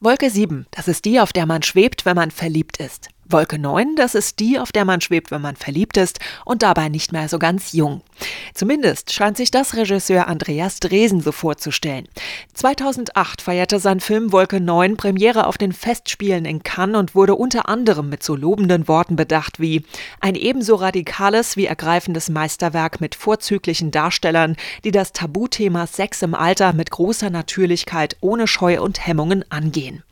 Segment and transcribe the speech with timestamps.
[0.00, 3.08] Wolke 7, das ist die, auf der man schwebt, wenn man verliebt ist.
[3.30, 6.88] Wolke 9, das ist die, auf der man schwebt, wenn man verliebt ist und dabei
[6.88, 8.00] nicht mehr so ganz jung.
[8.54, 12.08] Zumindest scheint sich das Regisseur Andreas Dresen so vorzustellen.
[12.54, 17.68] 2008 feierte sein Film Wolke 9 Premiere auf den Festspielen in Cannes und wurde unter
[17.68, 19.84] anderem mit so lobenden Worten bedacht wie
[20.20, 26.72] ein ebenso radikales wie ergreifendes Meisterwerk mit vorzüglichen Darstellern, die das Tabuthema Sex im Alter
[26.72, 30.02] mit großer Natürlichkeit ohne Scheu und Hemmungen angehen.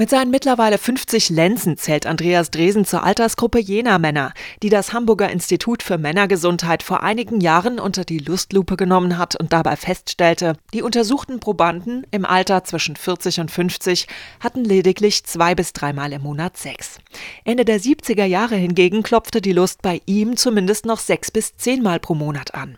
[0.00, 5.28] Mit seinen mittlerweile 50 Lenzen zählt Andreas Dresen zur Altersgruppe jener Männer, die das Hamburger
[5.28, 10.82] Institut für Männergesundheit vor einigen Jahren unter die Lustlupe genommen hat und dabei feststellte, die
[10.82, 14.06] untersuchten Probanden im Alter zwischen 40 und 50
[14.38, 17.00] hatten lediglich zwei bis dreimal im Monat Sex.
[17.48, 21.98] Ende der 70er Jahre hingegen klopfte die Lust bei ihm zumindest noch sechs bis zehnmal
[21.98, 22.76] pro Monat an.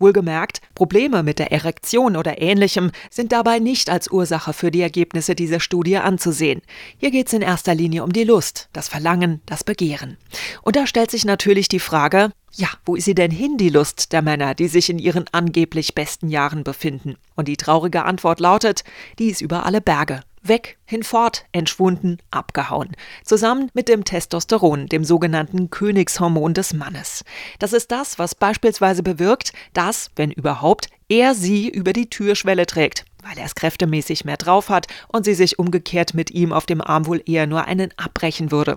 [0.00, 5.36] Wohlgemerkt, Probleme mit der Erektion oder ähnlichem sind dabei nicht als Ursache für die Ergebnisse
[5.36, 6.62] dieser Studie anzusehen.
[6.96, 10.16] Hier geht es in erster Linie um die Lust, das Verlangen, das Begehren.
[10.62, 14.12] Und da stellt sich natürlich die Frage, ja, wo ist sie denn hin, die Lust
[14.12, 17.14] der Männer, die sich in ihren angeblich besten Jahren befinden?
[17.36, 18.82] Und die traurige Antwort lautet,
[19.20, 20.22] die ist über alle Berge.
[20.48, 22.96] Weg, hinfort, entschwunden, abgehauen.
[23.24, 27.24] Zusammen mit dem Testosteron, dem sogenannten Königshormon des Mannes.
[27.58, 33.04] Das ist das, was beispielsweise bewirkt, dass, wenn überhaupt, er sie über die Türschwelle trägt,
[33.38, 36.80] weil er es kräftemäßig mehr drauf hat und sie sich umgekehrt mit ihm auf dem
[36.80, 38.74] Arm wohl eher nur einen abbrechen würde.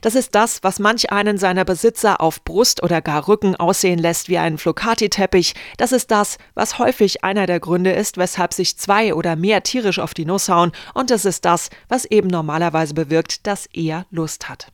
[0.00, 4.28] Das ist das, was manch einen seiner Besitzer auf Brust oder gar Rücken aussehen lässt
[4.28, 5.54] wie einen Flocati-Teppich.
[5.76, 9.98] Das ist das, was häufig einer der Gründe ist, weshalb sich zwei oder mehr tierisch
[9.98, 14.48] auf die Nuss hauen und es ist das, was eben normalerweise bewirkt, dass er Lust
[14.48, 14.68] hat.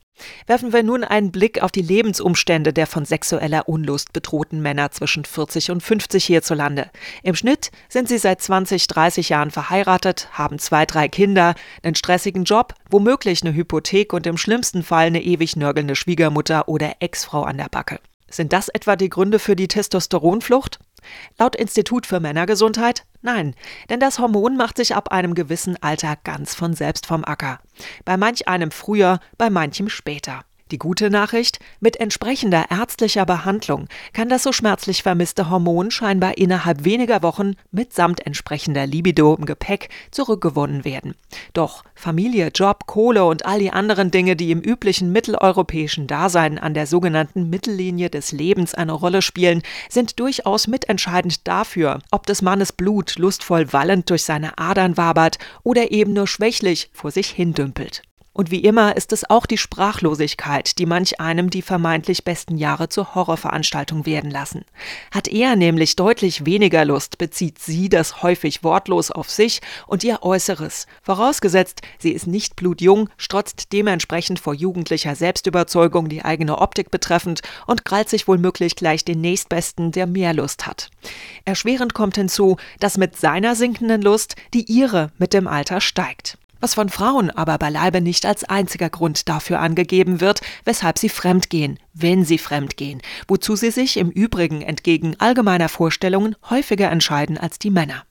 [0.46, 5.24] Werfen wir nun einen Blick auf die Lebensumstände der von sexueller Unlust bedrohten Männer zwischen
[5.24, 6.90] 40 und 50 hierzulande.
[7.22, 12.44] Im Schnitt sind sie seit 20, 30 Jahren verheiratet, haben zwei, drei Kinder, einen stressigen
[12.44, 17.58] Job, womöglich eine Hypothek und im schlimmsten Fall eine ewig nörgelnde Schwiegermutter oder Ex-Frau an
[17.58, 17.98] der Backe.
[18.28, 20.78] Sind das etwa die Gründe für die Testosteronflucht?
[21.38, 23.54] Laut Institut für Männergesundheit nein,
[23.90, 27.60] denn das Hormon macht sich ab einem gewissen Alter ganz von selbst vom Acker.
[28.04, 30.44] Bei manch einem früher, bei manchem später.
[30.70, 36.84] Die gute Nachricht, mit entsprechender ärztlicher Behandlung kann das so schmerzlich vermisste Hormon scheinbar innerhalb
[36.84, 41.14] weniger Wochen mitsamt entsprechender Libido im Gepäck zurückgewonnen werden.
[41.52, 46.72] Doch Familie, Job, Kohle und all die anderen Dinge, die im üblichen mitteleuropäischen Dasein an
[46.72, 49.60] der sogenannten Mittellinie des Lebens eine Rolle spielen,
[49.90, 55.90] sind durchaus mitentscheidend dafür, ob des Mannes Blut lustvoll wallend durch seine Adern wabert oder
[55.90, 58.02] eben nur schwächlich vor sich hindümpelt.
[58.34, 62.88] Und wie immer ist es auch die Sprachlosigkeit, die manch einem die vermeintlich besten Jahre
[62.88, 64.64] zur Horrorveranstaltung werden lassen.
[65.12, 70.24] Hat er nämlich deutlich weniger Lust, bezieht sie das häufig wortlos auf sich und ihr
[70.24, 70.88] Äußeres.
[71.02, 77.84] Vorausgesetzt, sie ist nicht blutjung, strotzt dementsprechend vor jugendlicher Selbstüberzeugung die eigene Optik betreffend und
[77.84, 80.90] krallt sich womöglich gleich den nächstbesten, der mehr Lust hat.
[81.44, 86.74] Erschwerend kommt hinzu, dass mit seiner sinkenden Lust die ihre mit dem Alter steigt was
[86.74, 92.24] von Frauen aber beileibe nicht als einziger Grund dafür angegeben wird, weshalb sie fremdgehen, wenn
[92.24, 98.04] sie fremdgehen, wozu sie sich im Übrigen entgegen allgemeiner Vorstellungen häufiger entscheiden als die Männer.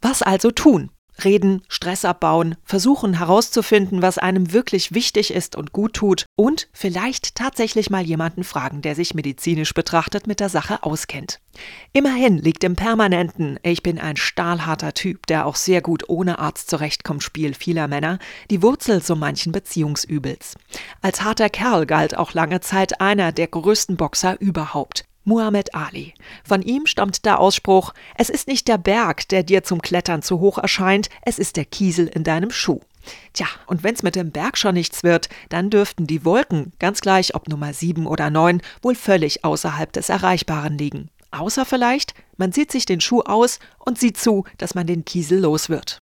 [0.00, 0.90] Was also tun?
[1.22, 7.34] Reden, Stress abbauen, versuchen herauszufinden, was einem wirklich wichtig ist und gut tut und vielleicht
[7.34, 11.40] tatsächlich mal jemanden fragen, der sich medizinisch betrachtet mit der Sache auskennt.
[11.92, 16.68] Immerhin liegt im permanenten Ich bin ein stahlharter Typ, der auch sehr gut ohne Arzt
[16.68, 18.18] zurechtkommt Spiel vieler Männer
[18.50, 20.56] die Wurzel so manchen Beziehungsübels.
[21.00, 25.04] Als harter Kerl galt auch lange Zeit einer der größten Boxer überhaupt.
[25.24, 26.14] Muhammad Ali.
[26.44, 30.40] Von ihm stammt der Ausspruch, es ist nicht der Berg, der dir zum Klettern zu
[30.40, 32.80] hoch erscheint, es ist der Kiesel in deinem Schuh.
[33.32, 37.34] Tja, und wenn's mit dem Berg schon nichts wird, dann dürften die Wolken, ganz gleich
[37.34, 41.10] ob Nummer 7 oder 9, wohl völlig außerhalb des Erreichbaren liegen.
[41.30, 45.40] Außer vielleicht, man zieht sich den Schuh aus und sieht zu, dass man den Kiesel
[45.40, 46.00] los wird.